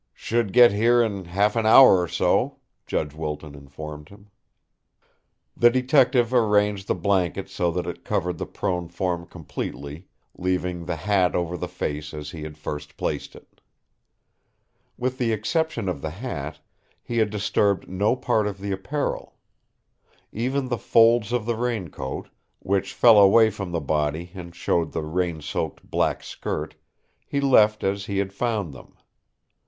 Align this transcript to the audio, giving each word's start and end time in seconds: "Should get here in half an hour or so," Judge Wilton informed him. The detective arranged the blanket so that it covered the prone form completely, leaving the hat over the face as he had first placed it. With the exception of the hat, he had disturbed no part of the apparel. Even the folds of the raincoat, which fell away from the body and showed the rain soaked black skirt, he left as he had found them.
"Should 0.15 0.51
get 0.51 0.71
here 0.71 1.03
in 1.03 1.25
half 1.25 1.55
an 1.55 1.67
hour 1.67 2.01
or 2.01 2.07
so," 2.07 2.57
Judge 2.87 3.13
Wilton 3.13 3.53
informed 3.53 4.09
him. 4.09 4.31
The 5.55 5.69
detective 5.69 6.33
arranged 6.33 6.87
the 6.87 6.95
blanket 6.95 7.49
so 7.49 7.69
that 7.69 7.85
it 7.85 8.03
covered 8.03 8.39
the 8.39 8.47
prone 8.47 8.87
form 8.87 9.27
completely, 9.27 10.07
leaving 10.35 10.85
the 10.85 10.95
hat 10.95 11.35
over 11.35 11.55
the 11.55 11.67
face 11.67 12.15
as 12.15 12.31
he 12.31 12.41
had 12.41 12.57
first 12.57 12.97
placed 12.97 13.35
it. 13.35 13.61
With 14.97 15.19
the 15.19 15.31
exception 15.31 15.87
of 15.87 16.01
the 16.01 16.09
hat, 16.09 16.59
he 17.03 17.19
had 17.19 17.29
disturbed 17.29 17.87
no 17.87 18.15
part 18.15 18.47
of 18.47 18.57
the 18.59 18.71
apparel. 18.71 19.35
Even 20.31 20.67
the 20.69 20.79
folds 20.79 21.31
of 21.31 21.45
the 21.45 21.55
raincoat, 21.55 22.27
which 22.57 22.95
fell 22.95 23.19
away 23.19 23.51
from 23.51 23.71
the 23.71 23.79
body 23.79 24.31
and 24.33 24.55
showed 24.55 24.93
the 24.93 25.03
rain 25.03 25.43
soaked 25.43 25.91
black 25.91 26.23
skirt, 26.23 26.73
he 27.23 27.39
left 27.39 27.83
as 27.83 28.07
he 28.07 28.17
had 28.17 28.33
found 28.33 28.73
them. 28.73 28.95